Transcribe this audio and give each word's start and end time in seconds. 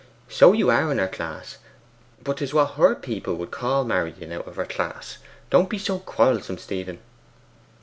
So 0.29 0.51
you 0.53 0.71
are 0.71 0.91
in 0.91 0.97
her 0.97 1.07
class, 1.07 1.59
but 2.23 2.37
'tis 2.37 2.55
what 2.55 2.71
HER 2.73 2.95
people 2.95 3.35
would 3.35 3.51
CALL 3.51 3.85
marrying 3.85 4.33
out 4.33 4.47
of 4.47 4.55
her 4.55 4.65
class. 4.65 5.19
Don't 5.51 5.69
be 5.69 5.77
so 5.77 5.99
quarrelsome, 5.99 6.57
Stephen! 6.57 6.97